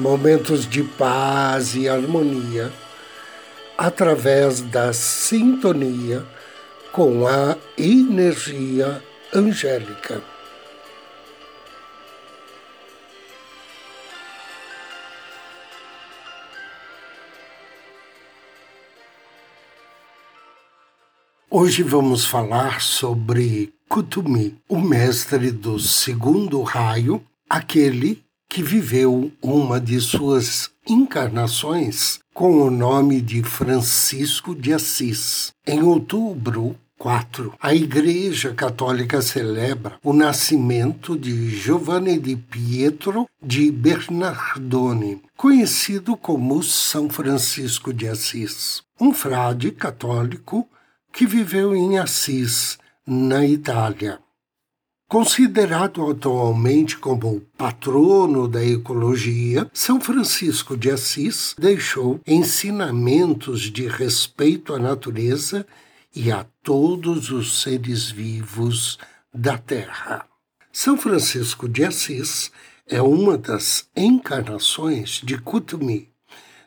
momentos 0.00 0.66
de 0.66 0.82
paz 0.82 1.74
e 1.74 1.86
harmonia 1.86 2.72
através 3.76 4.62
da 4.62 4.92
sintonia 4.94 6.26
com 6.90 7.26
a 7.26 7.56
energia 7.76 9.02
angélica. 9.32 10.22
Hoje 21.50 21.82
vamos 21.82 22.24
falar 22.24 22.80
sobre 22.80 23.74
Kutumi, 23.88 24.56
o 24.68 24.80
mestre 24.80 25.50
do 25.50 25.78
segundo 25.78 26.62
raio, 26.62 27.22
aquele 27.48 28.24
que 28.50 28.64
viveu 28.64 29.30
uma 29.40 29.80
de 29.80 30.00
suas 30.00 30.70
encarnações 30.84 32.18
com 32.34 32.60
o 32.62 32.68
nome 32.68 33.20
de 33.20 33.44
Francisco 33.44 34.56
de 34.56 34.72
Assis. 34.72 35.52
Em 35.64 35.80
outubro 35.84 36.74
4, 36.98 37.54
a 37.60 37.72
Igreja 37.72 38.52
Católica 38.52 39.22
celebra 39.22 40.00
o 40.02 40.12
nascimento 40.12 41.16
de 41.16 41.48
Giovanni 41.48 42.18
di 42.18 42.34
Pietro 42.34 43.28
de 43.40 43.70
Bernardone, 43.70 45.22
conhecido 45.36 46.16
como 46.16 46.60
São 46.60 47.08
Francisco 47.08 47.92
de 47.94 48.08
Assis, 48.08 48.82
um 49.00 49.14
frade 49.14 49.70
católico 49.70 50.68
que 51.12 51.24
viveu 51.24 51.76
em 51.76 51.98
Assis, 51.98 52.78
na 53.06 53.46
Itália. 53.46 54.18
Considerado 55.10 56.08
atualmente 56.08 56.96
como 56.96 57.34
o 57.34 57.40
patrono 57.58 58.46
da 58.46 58.64
ecologia, 58.64 59.68
São 59.74 60.00
Francisco 60.00 60.76
de 60.76 60.88
Assis 60.88 61.52
deixou 61.58 62.20
ensinamentos 62.24 63.62
de 63.62 63.88
respeito 63.88 64.72
à 64.72 64.78
natureza 64.78 65.66
e 66.14 66.30
a 66.30 66.46
todos 66.62 67.32
os 67.32 67.60
seres 67.60 68.08
vivos 68.08 69.00
da 69.34 69.58
Terra. 69.58 70.26
São 70.72 70.96
Francisco 70.96 71.68
de 71.68 71.84
Assis 71.84 72.52
é 72.86 73.02
uma 73.02 73.36
das 73.36 73.88
encarnações 73.96 75.20
de 75.24 75.36
Kutumi, 75.38 76.08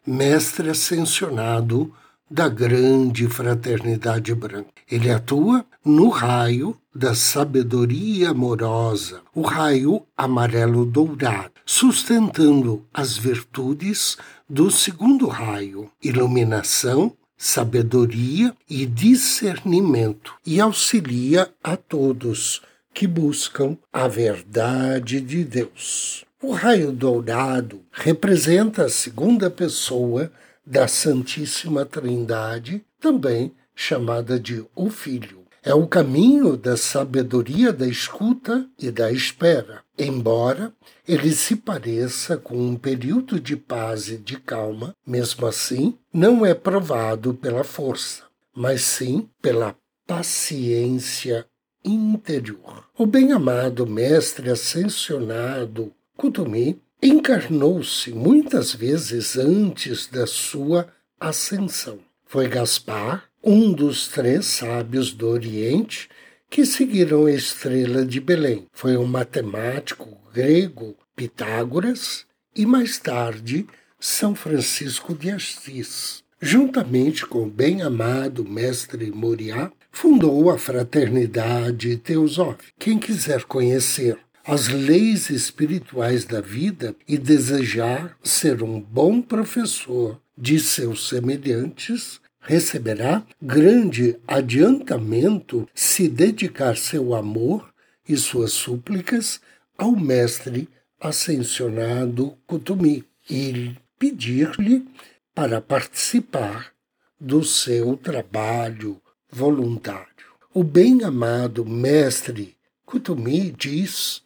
mestre 0.05 0.69
ascensionado 0.69 1.93
da 2.33 2.49
grande 2.49 3.27
fraternidade 3.27 4.33
branca. 4.33 4.71
Ele 4.89 5.11
atua 5.11 5.63
no 5.85 6.09
raio 6.09 6.75
da 6.93 7.13
sabedoria 7.13 8.31
amorosa, 8.31 9.21
o 9.35 9.43
raio 9.43 10.01
amarelo 10.17 10.83
dourado, 10.83 11.51
sustentando 11.63 12.83
as 12.91 13.15
virtudes 13.15 14.17
do 14.49 14.71
segundo 14.71 15.27
raio, 15.27 15.91
iluminação, 16.01 17.13
sabedoria 17.37 18.51
e 18.67 18.83
discernimento, 18.87 20.33
e 20.43 20.59
auxilia 20.59 21.51
a 21.63 21.77
todos 21.77 22.63
que 22.95 23.05
buscam 23.05 23.77
a 23.91 24.07
verdade 24.07 25.21
de 25.21 25.43
Deus. 25.43 26.25
O 26.41 26.51
raio 26.51 26.91
dourado 26.91 27.81
representa 27.91 28.85
a 28.85 28.89
segunda 28.89 29.51
pessoa 29.51 30.31
da 30.65 30.87
Santíssima 30.87 31.85
Trindade, 31.85 32.85
também 32.99 33.53
chamada 33.75 34.39
de 34.39 34.65
o 34.75 34.89
Filho. 34.89 35.43
É 35.65 35.73
o 35.73 35.87
caminho 35.87 36.57
da 36.57 36.75
sabedoria 36.75 37.71
da 37.71 37.87
escuta 37.87 38.67
e 38.77 38.91
da 38.91 39.11
espera, 39.11 39.81
embora 39.97 40.73
ele 41.07 41.31
se 41.31 41.55
pareça 41.55 42.35
com 42.35 42.57
um 42.57 42.75
período 42.75 43.39
de 43.39 43.55
paz 43.55 44.09
e 44.09 44.17
de 44.17 44.37
calma, 44.37 44.93
mesmo 45.07 45.47
assim, 45.47 45.97
não 46.13 46.45
é 46.45 46.53
provado 46.53 47.33
pela 47.33 47.63
força, 47.63 48.23
mas 48.53 48.81
sim 48.81 49.29
pela 49.41 49.73
paciência 50.05 51.45
interior. 51.83 52.83
O 52.97 53.05
bem-amado 53.05 53.87
mestre 53.87 54.49
ascensionado 54.49 55.93
Kutumi 56.17 56.79
encarnou-se 57.03 58.11
muitas 58.11 58.73
vezes 58.73 59.37
antes 59.37 60.07
da 60.07 60.25
sua 60.25 60.87
ascensão. 61.19 61.99
Foi 62.25 62.47
Gaspar, 62.47 63.25
um 63.43 63.73
dos 63.73 64.07
três 64.07 64.45
sábios 64.45 65.11
do 65.11 65.27
Oriente 65.27 66.09
que 66.49 66.65
seguiram 66.65 67.25
a 67.25 67.31
estrela 67.31 68.05
de 68.05 68.21
Belém. 68.21 68.67
Foi 68.71 68.95
um 68.95 69.05
matemático 69.05 70.17
grego, 70.33 70.95
Pitágoras, 71.13 72.25
e 72.55 72.65
mais 72.65 72.97
tarde 72.97 73.67
São 73.99 74.33
Francisco 74.33 75.13
de 75.13 75.29
Assis. 75.29 76.23
Juntamente 76.41 77.25
com 77.25 77.43
o 77.43 77.49
bem-amado 77.49 78.45
mestre 78.45 79.11
Moriá, 79.11 79.71
fundou 79.91 80.49
a 80.49 80.57
Fraternidade 80.57 81.97
Teosófica. 81.97 82.71
Quem 82.79 82.97
quiser 82.97 83.43
conhecer 83.43 84.17
as 84.45 84.67
leis 84.67 85.29
espirituais 85.29 86.25
da 86.25 86.41
vida 86.41 86.95
e 87.07 87.17
desejar 87.17 88.17
ser 88.21 88.61
um 88.61 88.79
bom 88.79 89.21
professor 89.21 90.19
de 90.37 90.59
seus 90.59 91.07
semelhantes, 91.07 92.19
receberá 92.41 93.23
grande 93.41 94.17
adiantamento 94.27 95.67
se 95.73 96.09
dedicar 96.09 96.75
seu 96.75 97.15
amor 97.15 97.73
e 98.07 98.17
suas 98.17 98.51
súplicas 98.51 99.39
ao 99.77 99.93
mestre 99.93 100.67
ascensionado 100.99 102.37
Kutumi 102.45 103.05
e 103.29 103.71
pedir-lhe 103.97 104.85
para 105.33 105.61
participar 105.61 106.73
do 107.19 107.43
seu 107.43 107.95
trabalho 107.95 109.01
voluntário. 109.31 110.07
O 110.53 110.63
bem-amado 110.63 111.65
mestre 111.65 112.55
Kutumi 112.85 113.51
diz 113.57 114.21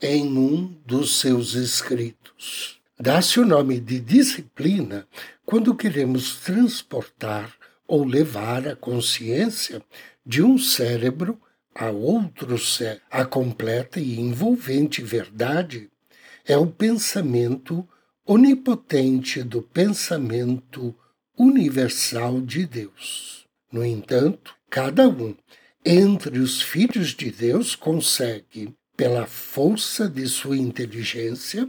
em 0.00 0.36
um 0.36 0.80
dos 0.84 1.18
seus 1.20 1.54
escritos. 1.54 2.80
Dá-se 2.98 3.40
o 3.40 3.46
nome 3.46 3.80
de 3.80 3.98
disciplina 3.98 5.06
quando 5.44 5.74
queremos 5.74 6.36
transportar 6.36 7.54
ou 7.86 8.04
levar 8.04 8.66
a 8.68 8.76
consciência 8.76 9.82
de 10.24 10.42
um 10.42 10.56
cérebro 10.58 11.40
a 11.74 11.90
outro 11.90 12.56
cérebro. 12.58 13.02
A 13.10 13.24
completa 13.24 13.98
e 14.00 14.18
envolvente 14.18 15.02
verdade 15.02 15.90
é 16.46 16.56
o 16.56 16.66
pensamento 16.66 17.86
onipotente 18.26 19.42
do 19.42 19.60
pensamento 19.60 20.94
universal 21.36 22.40
de 22.40 22.64
Deus. 22.64 23.46
No 23.70 23.84
entanto, 23.84 24.54
cada 24.70 25.08
um 25.08 25.34
entre 25.84 26.38
os 26.38 26.62
filhos 26.62 27.14
de 27.14 27.30
Deus 27.30 27.74
consegue, 27.74 28.74
pela 28.96 29.26
força 29.26 30.08
de 30.08 30.26
sua 30.28 30.56
inteligência, 30.56 31.68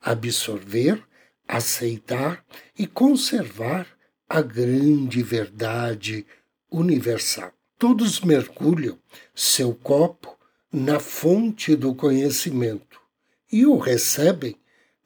absorver, 0.00 1.02
aceitar 1.46 2.44
e 2.78 2.86
conservar 2.86 3.86
a 4.28 4.42
grande 4.42 5.22
verdade 5.22 6.26
universal. 6.70 7.52
Todos 7.78 8.20
mergulham 8.20 8.98
seu 9.34 9.74
copo 9.74 10.36
na 10.70 11.00
fonte 11.00 11.74
do 11.74 11.94
conhecimento 11.94 13.00
e 13.50 13.64
o 13.64 13.78
recebem 13.78 14.56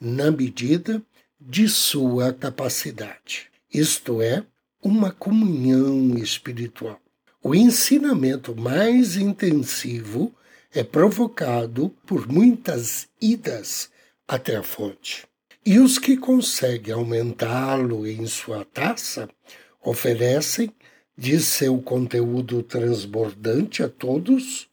na 0.01 0.31
medida 0.31 1.01
de 1.41 1.69
sua 1.69 2.33
capacidade. 2.33 3.49
Isto 3.73 4.21
é, 4.21 4.45
uma 4.83 5.13
comunhão 5.13 6.17
espiritual. 6.19 7.01
O 7.43 7.55
ensinamento 7.55 8.55
mais 8.55 9.17
intensivo 9.17 10.35
é 10.75 10.83
provocado 10.83 11.91
por 12.07 12.27
muitas 12.27 13.09
idas 13.21 13.91
até 14.27 14.57
a 14.57 14.63
fonte. 14.63 15.27
E 15.65 15.79
os 15.79 15.99
que 15.99 16.17
conseguem 16.17 16.95
aumentá-lo 16.95 18.07
em 18.07 18.27
sua 18.27 18.65
taça 18.65 19.29
oferecem 19.85 20.73
de 21.17 21.39
seu 21.41 21.81
conteúdo 21.81 22.63
transbordante 22.63 23.83
a 23.83 23.89
todos 23.89 24.69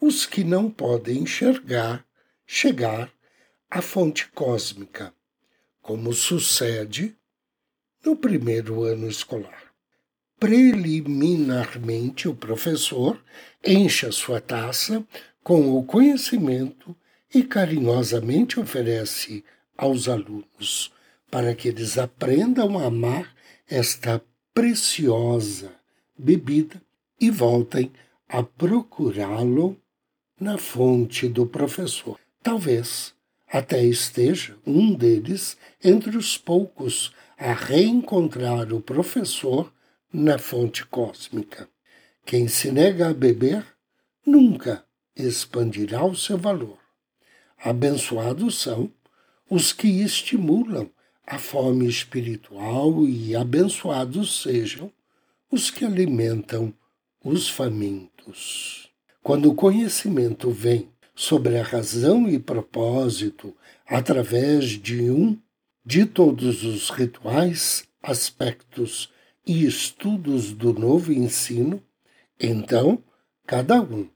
os 0.00 0.26
que 0.26 0.44
não 0.44 0.70
podem 0.70 1.20
enxergar, 1.20 2.04
chegar 2.46 3.10
à 3.70 3.80
fonte 3.80 4.28
cósmica, 4.28 5.12
como 5.80 6.12
sucede 6.12 7.16
no 8.04 8.14
primeiro 8.14 8.84
ano 8.84 9.08
escolar. 9.08 9.65
Preliminarmente, 10.38 12.28
o 12.28 12.34
professor 12.34 13.18
enche 13.64 14.06
a 14.06 14.12
sua 14.12 14.40
taça 14.40 15.02
com 15.42 15.78
o 15.78 15.82
conhecimento 15.82 16.94
e 17.34 17.42
carinhosamente 17.42 18.60
oferece 18.60 19.42
aos 19.76 20.08
alunos 20.08 20.92
para 21.30 21.54
que 21.54 21.68
eles 21.68 21.96
aprendam 21.96 22.78
a 22.78 22.86
amar 22.86 23.34
esta 23.68 24.22
preciosa 24.52 25.72
bebida 26.18 26.80
e 27.20 27.30
voltem 27.30 27.90
a 28.28 28.42
procurá-lo 28.42 29.80
na 30.38 30.58
fonte 30.58 31.28
do 31.28 31.46
professor. 31.46 32.18
Talvez 32.42 33.14
até 33.48 33.82
esteja 33.82 34.56
um 34.66 34.92
deles 34.92 35.56
entre 35.82 36.16
os 36.16 36.36
poucos 36.36 37.12
a 37.38 37.52
reencontrar 37.52 38.72
o 38.72 38.80
professor 38.80 39.72
na 40.18 40.38
fonte 40.38 40.86
cósmica. 40.86 41.68
Quem 42.24 42.48
se 42.48 42.72
nega 42.72 43.10
a 43.10 43.14
beber 43.14 43.62
nunca 44.26 44.82
expandirá 45.14 46.06
o 46.06 46.16
seu 46.16 46.38
valor. 46.38 46.78
Abençoados 47.58 48.58
são 48.58 48.90
os 49.50 49.74
que 49.74 49.86
estimulam 49.86 50.90
a 51.26 51.38
fome 51.38 51.86
espiritual 51.86 53.04
e 53.04 53.36
abençoados 53.36 54.40
sejam 54.40 54.90
os 55.52 55.70
que 55.70 55.84
alimentam 55.84 56.72
os 57.22 57.50
famintos. 57.50 58.88
Quando 59.22 59.50
o 59.50 59.54
conhecimento 59.54 60.50
vem 60.50 60.88
sobre 61.14 61.58
a 61.58 61.62
razão 61.62 62.26
e 62.26 62.38
propósito 62.38 63.54
através 63.86 64.64
de 64.80 65.10
um 65.10 65.38
de 65.84 66.06
todos 66.06 66.64
os 66.64 66.88
rituais, 66.88 67.86
aspectos 68.02 69.14
e 69.46 69.64
estudos 69.64 70.52
do 70.52 70.72
novo 70.72 71.12
ensino, 71.12 71.82
então 72.40 73.02
cada 73.46 73.80
um 73.80 74.08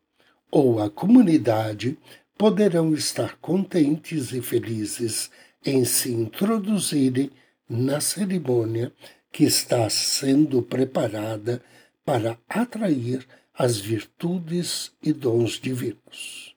ou 0.50 0.82
a 0.82 0.90
comunidade 0.90 1.96
poderão 2.36 2.92
estar 2.94 3.36
contentes 3.36 4.32
e 4.32 4.42
felizes 4.42 5.30
em 5.64 5.84
se 5.84 6.10
introduzirem 6.12 7.30
na 7.68 8.00
cerimônia 8.00 8.92
que 9.30 9.44
está 9.44 9.88
sendo 9.88 10.62
preparada 10.62 11.62
para 12.04 12.36
atrair 12.48 13.26
as 13.54 13.78
virtudes 13.78 14.90
e 15.02 15.12
dons 15.12 15.52
divinos. 15.52 16.56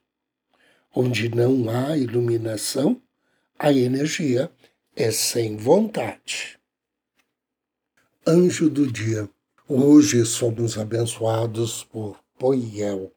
Onde 0.92 1.28
não 1.28 1.68
há 1.68 1.96
iluminação, 1.96 3.00
a 3.58 3.72
energia 3.72 4.50
é 4.96 5.10
sem 5.10 5.56
vontade. 5.56 6.58
Anjo 8.26 8.70
do 8.70 8.90
dia. 8.90 9.28
Hoje 9.68 10.24
somos 10.24 10.78
abençoados 10.78 11.84
por 11.84 12.16
Poiel. 12.38 13.12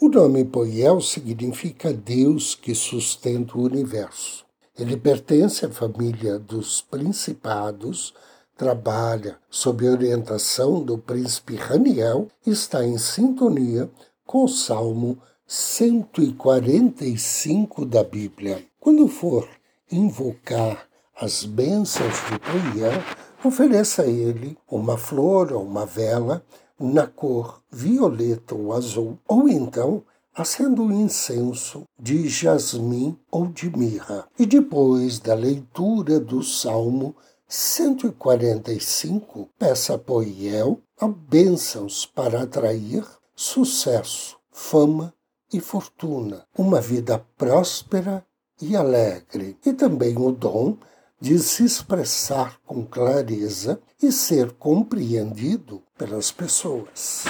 O 0.00 0.08
nome 0.08 0.44
Poiel 0.44 1.00
significa 1.00 1.92
Deus 1.92 2.54
que 2.54 2.72
sustenta 2.72 3.58
o 3.58 3.64
universo. 3.64 4.46
Ele 4.78 4.96
pertence 4.96 5.66
à 5.66 5.68
família 5.68 6.38
dos 6.38 6.80
principados, 6.80 8.14
trabalha 8.56 9.36
sob 9.50 9.88
orientação 9.88 10.80
do 10.80 10.96
príncipe 10.96 11.56
Raniel 11.56 12.28
e 12.46 12.50
está 12.50 12.84
em 12.84 12.98
sintonia 12.98 13.90
com 14.24 14.44
o 14.44 14.48
Salmo 14.48 15.18
145 15.44 17.84
da 17.84 18.04
Bíblia. 18.04 18.64
Quando 18.78 19.08
for 19.08 19.48
invocar 19.90 20.86
as 21.20 21.44
bênçãos 21.44 22.14
de 22.30 22.38
Poiel, 22.38 23.02
ofereça 23.48 24.02
a 24.02 24.06
ele 24.06 24.56
uma 24.70 24.96
flor 24.96 25.52
ou 25.52 25.62
uma 25.62 25.86
vela 25.86 26.44
na 26.78 27.06
cor 27.06 27.62
violeta 27.70 28.54
ou 28.54 28.72
azul, 28.72 29.18
ou 29.26 29.48
então 29.48 30.02
acenda 30.34 30.82
o 30.82 30.92
incenso 30.92 31.84
de 32.00 32.28
jasmim 32.28 33.18
ou 33.30 33.46
de 33.46 33.70
mirra. 33.76 34.26
E 34.38 34.46
depois 34.46 35.18
da 35.18 35.34
leitura 35.34 36.18
do 36.18 36.42
Salmo 36.42 37.14
145, 37.46 39.50
peça 39.58 39.94
a 39.94 39.98
Poiel 39.98 40.80
a 40.98 41.06
bênçãos 41.06 42.06
para 42.06 42.42
atrair 42.42 43.04
sucesso, 43.34 44.38
fama 44.50 45.12
e 45.52 45.60
fortuna, 45.60 46.46
uma 46.56 46.80
vida 46.80 47.22
próspera 47.36 48.24
e 48.60 48.74
alegre, 48.74 49.58
e 49.66 49.72
também 49.72 50.16
o 50.16 50.32
dom 50.32 50.76
de 51.22 51.38
se 51.38 51.62
expressar 51.62 52.58
com 52.66 52.84
clareza 52.84 53.80
e 54.02 54.10
ser 54.10 54.50
compreendido 54.54 55.80
pelas 55.96 56.32
pessoas. 56.32 57.26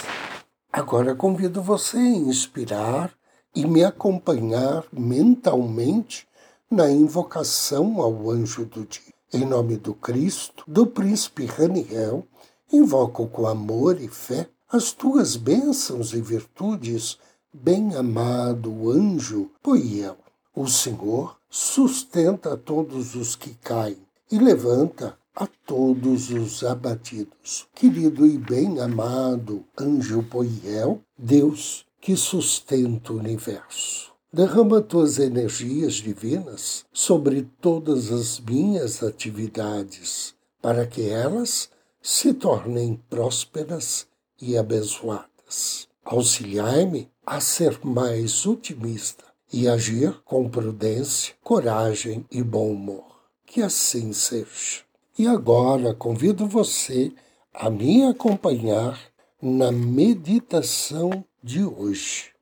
Agora 0.73 1.15
convido 1.15 1.61
você 1.61 1.99
a 1.99 2.01
inspirar 2.01 3.13
e 3.55 3.67
me 3.67 3.85
acompanhar 3.85 4.83
mentalmente 4.91 6.27
na 6.71 6.91
invocação 6.91 8.01
ao 8.01 8.31
anjo 8.31 8.65
do 8.65 8.87
dia. 8.87 9.13
Em 9.31 9.45
nome 9.45 9.77
do 9.77 9.93
Cristo, 9.93 10.65
do 10.67 10.87
príncipe 10.87 11.45
Raniel, 11.45 12.27
invoco 12.73 13.27
com 13.27 13.47
amor 13.47 14.01
e 14.01 14.09
fé 14.09 14.49
as 14.71 14.93
tuas 14.93 15.37
bênçãos 15.37 16.15
e 16.15 16.21
virtudes, 16.23 17.19
bem-amado 17.53 18.91
anjo 18.91 19.51
Poiel. 19.63 20.22
O 20.55 20.69
Senhor 20.69 21.39
sustenta 21.49 22.59
todos 22.59 23.15
os 23.15 23.35
que 23.35 23.55
caem 23.55 23.97
e 24.31 24.39
levanta 24.39 25.17
a 25.35 25.47
todos 25.47 26.29
os 26.29 26.63
abatidos. 26.63 27.67
Querido 27.75 28.27
e 28.27 28.37
bem-amado 28.37 29.65
anjo 29.81 30.23
Poiel, 30.25 31.01
Deus 31.17 31.87
que 31.99 32.15
sustenta 32.19 33.15
o 33.15 33.17
universo. 33.17 34.13
Derrama 34.31 34.83
tuas 34.83 35.19
energias 35.19 35.95
divinas 35.95 36.85
sobre 36.93 37.49
todas 37.59 38.13
as 38.13 38.39
minhas 38.39 39.03
atividades, 39.03 40.35
para 40.61 40.87
que 40.87 41.09
elas 41.09 41.71
se 42.03 42.35
tornem 42.35 43.01
prósperas 43.09 44.07
e 44.39 44.59
abençoadas. 44.59 45.89
Auxiliai-me 46.05 47.11
a 47.25 47.41
ser 47.41 47.79
mais 47.83 48.45
otimista 48.45 49.32
e 49.53 49.69
agir 49.69 50.19
com 50.25 50.49
prudência, 50.49 51.35
coragem 51.45 52.25
e 52.31 52.43
bom 52.43 52.71
humor. 52.71 53.05
Que 53.45 53.61
assim 53.63 54.13
seja. 54.13 54.81
E 55.19 55.27
agora 55.27 55.95
convido 55.95 56.47
você 56.47 57.13
a 57.53 57.69
me 57.69 58.05
acompanhar 58.05 58.99
na 59.41 59.71
meditação 59.71 61.23
de 61.43 61.63
hoje. 61.63 62.33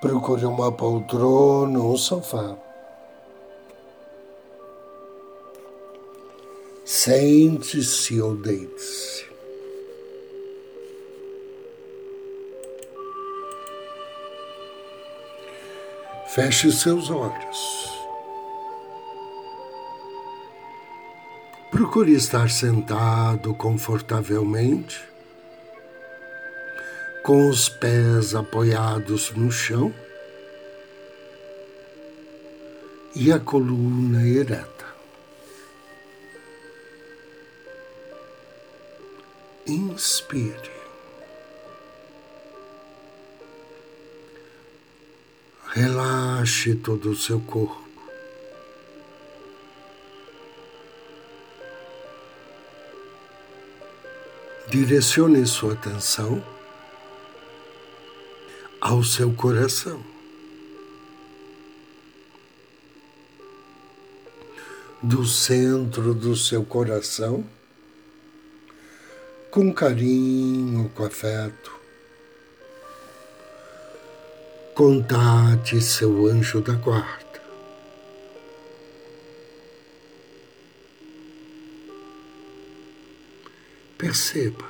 Procure 0.00 0.44
uma 0.46 0.72
poltrona 0.72 1.78
ou 1.78 1.92
um 1.92 1.96
sofá. 1.96 2.56
Sente-se 6.84 8.20
ou 8.20 8.34
deite-se. 8.34 9.29
Feche 16.34 16.70
seus 16.70 17.10
olhos. 17.10 17.90
Procure 21.72 22.12
estar 22.12 22.48
sentado 22.48 23.52
confortavelmente, 23.52 25.02
com 27.24 27.48
os 27.48 27.68
pés 27.68 28.32
apoiados 28.32 29.32
no 29.32 29.50
chão 29.50 29.92
e 33.16 33.32
a 33.32 33.40
coluna 33.40 34.24
ereta. 34.24 34.86
Inspire. 39.66 40.79
Relaxe 45.80 46.74
todo 46.74 47.12
o 47.12 47.16
seu 47.16 47.40
corpo. 47.40 47.88
direcione 54.68 55.44
sua 55.46 55.72
atenção 55.72 56.44
ao 58.78 59.02
seu 59.02 59.32
coração. 59.32 60.04
Do 65.02 65.24
centro 65.24 66.12
do 66.14 66.36
seu 66.36 66.62
coração, 66.62 67.42
com 69.50 69.72
carinho, 69.72 70.90
com 70.94 71.06
afeto, 71.06 71.79
contate 74.80 75.78
seu 75.78 76.26
anjo 76.26 76.62
da 76.62 76.72
guarda. 76.72 77.42
Perceba 83.98 84.64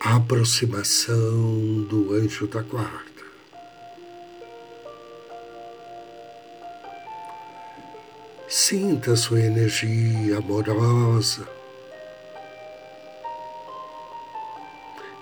a 0.00 0.16
aproximação 0.16 1.86
do 1.88 2.12
anjo 2.14 2.48
da 2.48 2.62
guarda. 2.62 3.22
Sinta 8.48 9.14
sua 9.14 9.40
energia 9.40 10.38
amorosa 10.38 11.48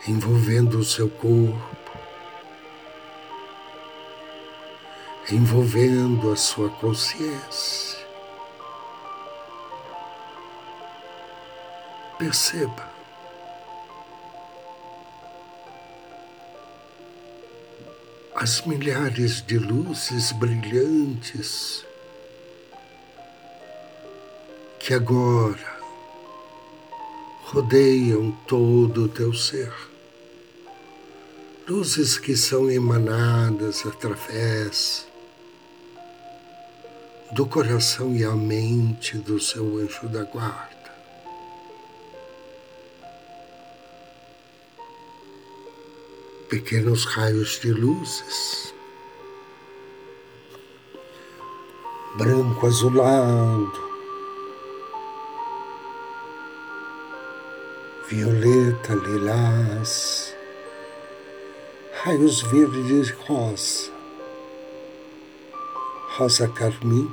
envolvendo 0.08 0.78
o 0.78 0.84
seu 0.84 1.10
corpo. 1.10 1.79
Envolvendo 5.32 6.32
a 6.32 6.36
sua 6.36 6.68
consciência. 6.70 7.98
Perceba. 12.18 12.90
As 18.34 18.62
milhares 18.62 19.42
de 19.42 19.58
luzes 19.58 20.32
brilhantes 20.32 21.84
que 24.78 24.94
agora 24.94 25.78
rodeiam 27.44 28.32
todo 28.46 29.04
o 29.04 29.08
teu 29.08 29.34
ser. 29.34 29.72
Luzes 31.68 32.18
que 32.18 32.36
são 32.36 32.70
emanadas 32.70 33.86
através 33.86 35.09
do 37.32 37.46
coração 37.46 38.12
e 38.14 38.24
a 38.24 38.32
mente 38.32 39.16
do 39.18 39.38
seu 39.38 39.78
anjo 39.78 40.08
da 40.08 40.24
guarda. 40.24 40.90
Pequenos 46.48 47.04
raios 47.04 47.60
de 47.60 47.70
luzes, 47.70 48.74
branco 52.16 52.66
azulado, 52.66 53.90
violeta, 58.08 58.94
lilás, 58.94 60.34
raios 62.02 62.42
verdes 62.42 63.10
e 63.10 63.12
rosa, 63.12 63.99
rosa 66.20 66.46
carmim, 66.48 67.10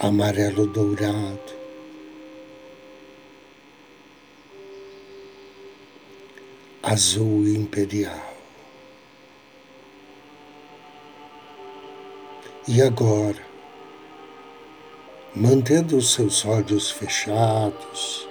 amarelo 0.00 0.66
dourado, 0.66 1.52
azul 6.82 7.46
imperial. 7.46 8.32
E 12.66 12.80
agora, 12.80 13.44
mantendo 15.36 15.98
os 15.98 16.14
seus 16.14 16.42
olhos 16.46 16.90
fechados, 16.90 18.26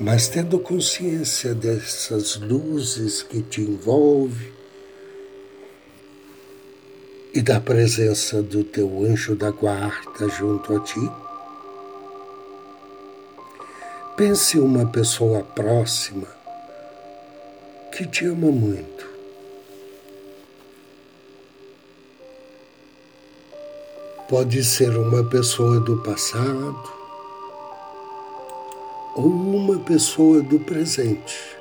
mas 0.00 0.28
tendo 0.28 0.58
consciência 0.58 1.54
dessas 1.54 2.36
luzes 2.36 3.22
que 3.22 3.42
te 3.42 3.60
envolvem 3.60 4.59
e 7.32 7.40
da 7.40 7.60
presença 7.60 8.42
do 8.42 8.64
teu 8.64 9.04
anjo 9.04 9.34
da 9.34 9.50
guarda 9.50 10.28
junto 10.28 10.76
a 10.76 10.80
ti. 10.80 11.10
Pense 14.16 14.58
uma 14.58 14.86
pessoa 14.86 15.42
próxima 15.42 16.26
que 17.92 18.06
te 18.06 18.26
ama 18.26 18.50
muito 18.50 19.10
Pode 24.30 24.62
ser 24.62 24.96
uma 24.96 25.24
pessoa 25.24 25.80
do 25.80 25.96
passado 26.04 26.88
ou 29.16 29.26
uma 29.26 29.80
pessoa 29.80 30.40
do 30.40 30.60
presente. 30.60 31.59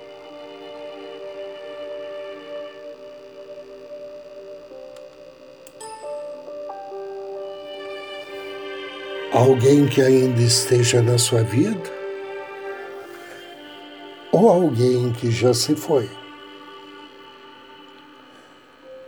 Alguém 9.39 9.87
que 9.87 10.01
ainda 10.01 10.41
esteja 10.41 11.01
na 11.01 11.17
sua 11.17 11.43
vida 11.43 11.89
ou 14.33 14.49
alguém 14.49 15.13
que 15.13 15.31
já 15.31 15.53
se 15.53 15.77
foi. 15.77 16.09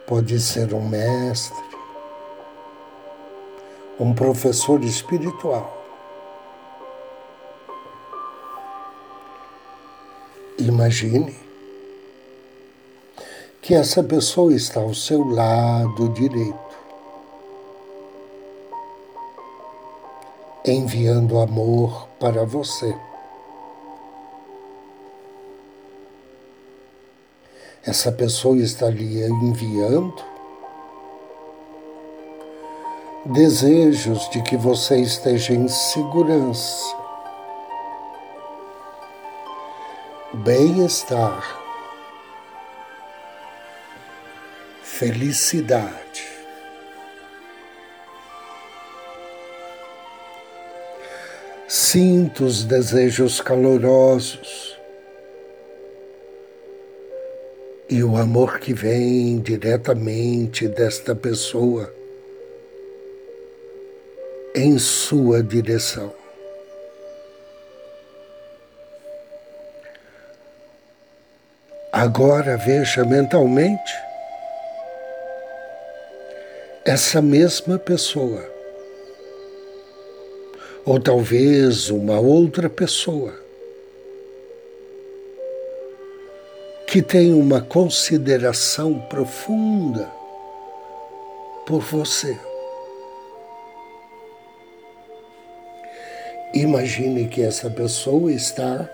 Pode 0.07 0.39
ser 0.39 0.73
um 0.73 0.87
mestre, 0.87 1.61
um 3.99 4.13
professor 4.13 4.81
espiritual. 4.85 5.85
Imagine 10.57 11.35
que 13.61 13.73
essa 13.75 14.01
pessoa 14.01 14.53
está 14.53 14.79
ao 14.79 14.93
seu 14.93 15.25
lado 15.25 16.07
direito, 16.07 16.70
enviando 20.65 21.39
amor 21.39 22.07
para 22.19 22.45
você. 22.45 22.95
Essa 27.83 28.11
pessoa 28.11 28.57
está 28.57 28.89
lhe 28.89 29.23
enviando 29.25 30.23
desejos 33.25 34.29
de 34.29 34.41
que 34.43 34.55
você 34.55 34.99
esteja 34.99 35.53
em 35.53 35.67
segurança, 35.67 36.95
bem-estar, 40.33 41.59
felicidade. 44.83 46.00
Sinta 51.91 52.45
os 52.45 52.63
desejos 52.63 53.41
calorosos 53.41 54.79
e 57.89 58.01
o 58.01 58.15
amor 58.15 58.59
que 58.59 58.73
vem 58.73 59.41
diretamente 59.41 60.69
desta 60.69 61.13
pessoa 61.13 61.93
em 64.55 64.79
sua 64.79 65.43
direção. 65.43 66.13
Agora 71.91 72.55
veja 72.55 73.03
mentalmente 73.03 73.93
essa 76.85 77.21
mesma 77.21 77.77
pessoa, 77.77 78.49
ou 80.85 80.99
talvez 80.99 81.89
uma 81.89 82.19
outra 82.19 82.69
pessoa, 82.69 83.33
que 86.87 87.01
tem 87.01 87.33
uma 87.33 87.61
consideração 87.61 88.99
profunda 89.01 90.11
por 91.65 91.81
você. 91.81 92.37
Imagine 96.53 97.27
que 97.29 97.41
essa 97.41 97.69
pessoa 97.69 98.31
está 98.31 98.89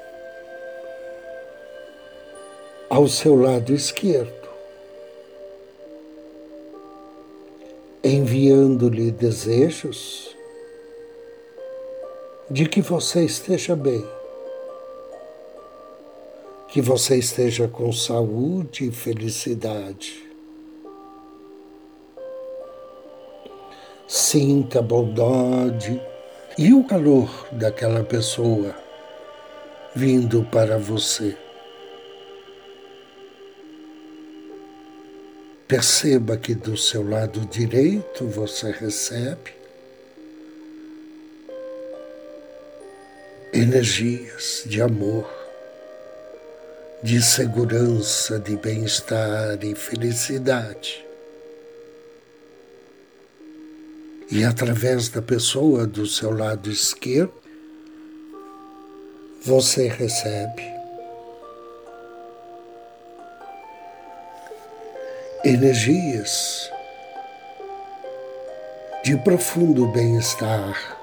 ao 2.89 3.07
seu 3.07 3.35
lado 3.35 3.73
esquerdo, 3.73 4.47
enviando-lhe 8.03 9.09
desejos 9.09 10.36
de 12.49 12.65
que 12.65 12.81
você 12.81 13.25
esteja 13.25 13.75
bem, 13.75 14.05
que 16.69 16.81
você 16.81 17.17
esteja 17.17 17.67
com 17.67 17.91
saúde 17.91 18.87
e 18.87 18.91
felicidade. 18.91 20.25
Sinta 24.07 24.81
bondade 24.81 26.01
e 26.57 26.73
o 26.73 26.85
calor 26.85 27.29
daquela 27.51 28.03
pessoa 28.03 28.73
vindo 29.93 30.43
para 30.45 30.77
você. 30.77 31.35
Perceba 35.67 36.37
que 36.37 36.55
do 36.55 36.77
seu 36.77 37.07
lado 37.07 37.41
direito 37.41 38.25
você 38.25 38.71
recebe 38.71 39.56
energias 43.59 44.63
de 44.67 44.81
amor, 44.81 45.27
de 47.01 47.21
segurança, 47.21 48.39
de 48.39 48.55
bem-estar 48.55 49.57
e 49.63 49.73
felicidade. 49.73 51.03
E 54.29 54.43
através 54.43 55.09
da 55.09 55.21
pessoa 55.21 55.87
do 55.87 56.05
seu 56.05 56.31
lado 56.31 56.69
esquerdo, 56.69 57.33
você 59.43 59.87
recebe 59.87 60.63
energias 65.43 66.69
de 69.03 69.15
profundo 69.17 69.87
bem-estar, 69.87 70.96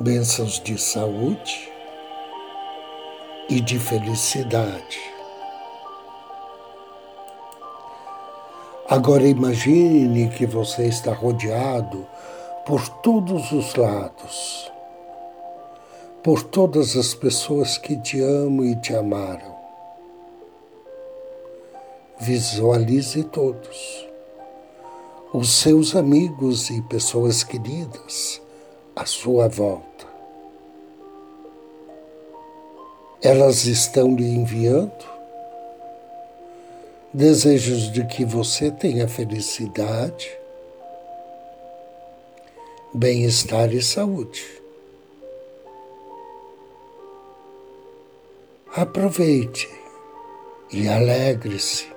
bênçãos 0.00 0.58
de 0.60 0.80
saúde 0.80 1.70
e 3.50 3.60
de 3.60 3.78
felicidade. 3.78 4.98
Agora 8.88 9.28
imagine 9.28 10.30
que 10.30 10.46
você 10.46 10.86
está 10.86 11.12
rodeado 11.12 12.06
por 12.64 12.88
todos 13.02 13.52
os 13.52 13.74
lados, 13.74 14.72
por 16.22 16.44
todas 16.44 16.96
as 16.96 17.12
pessoas 17.12 17.76
que 17.76 17.94
te 17.94 18.22
amam 18.22 18.64
e 18.64 18.76
te 18.76 18.96
amaram. 18.96 19.54
Visualize 22.18 23.22
todos, 23.24 24.08
os 25.30 25.50
seus 25.50 25.94
amigos 25.94 26.70
e 26.70 26.80
pessoas 26.82 27.44
queridas 27.44 28.40
à 29.00 29.06
sua 29.06 29.48
volta. 29.48 30.06
Elas 33.22 33.64
estão 33.64 34.14
lhe 34.14 34.28
enviando 34.28 35.08
desejos 37.10 37.90
de 37.90 38.04
que 38.06 38.26
você 38.26 38.70
tenha 38.70 39.08
felicidade, 39.08 40.30
bem-estar 42.92 43.72
e 43.72 43.80
saúde. 43.80 44.44
Aproveite 48.76 49.66
e 50.70 50.86
alegre-se 50.86 51.88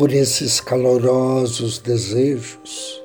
por 0.00 0.14
esses 0.14 0.62
calorosos 0.62 1.78
desejos 1.78 3.02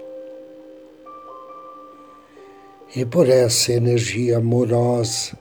e 2.95 3.03
por 3.03 3.27
essa 3.27 3.73
energia 3.73 4.37
amorosa 4.37 5.37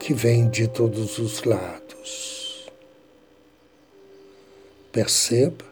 que 0.00 0.14
vem 0.14 0.48
de 0.48 0.66
todos 0.66 1.18
os 1.18 1.44
lados. 1.44 2.72
Perceba 4.90 5.66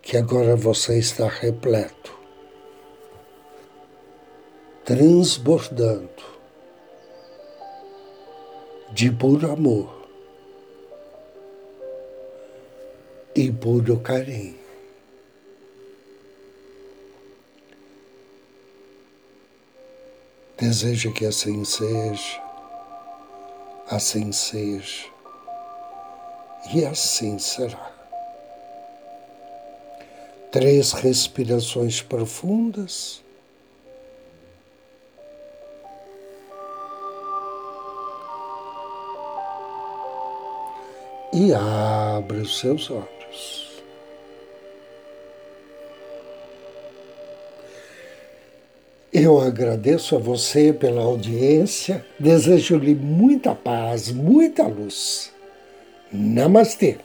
que 0.00 0.16
agora 0.16 0.56
você 0.56 0.98
está 0.98 1.28
repleto, 1.28 2.18
transbordando 4.86 6.24
de 8.90 9.10
puro 9.10 9.52
amor 9.52 9.97
e 13.38 13.52
puro 13.52 14.00
carinho. 14.00 14.58
Deseja 20.56 21.12
que 21.12 21.24
assim 21.24 21.64
seja, 21.64 22.42
assim 23.88 24.32
seja, 24.32 25.04
e 26.74 26.84
assim 26.84 27.38
será. 27.38 27.92
Três 30.50 30.90
respirações 30.90 32.02
profundas. 32.02 33.22
E 41.32 41.52
abre 41.54 42.38
os 42.38 42.58
seus 42.58 42.90
olhos. 42.90 43.17
Eu 49.12 49.40
agradeço 49.40 50.14
a 50.14 50.18
você 50.18 50.72
pela 50.72 51.02
audiência, 51.02 52.04
desejo-lhe 52.20 52.94
muita 52.94 53.54
paz, 53.54 54.10
muita 54.10 54.66
luz. 54.66 55.32
Namastê. 56.12 56.98